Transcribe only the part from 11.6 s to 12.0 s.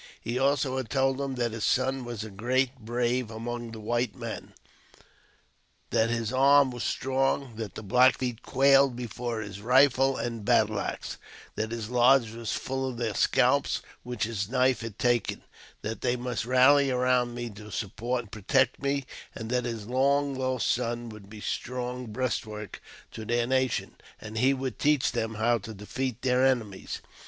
his